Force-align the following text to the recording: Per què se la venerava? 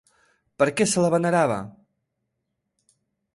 Per 0.61 0.67
què 0.79 0.87
se 0.93 1.03
la 1.03 1.11
venerava? 1.15 1.59